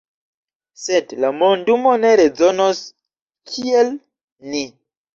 [0.83, 2.83] Sed la mondumo ne rezonos
[3.55, 3.97] kiel
[4.53, 4.69] ni.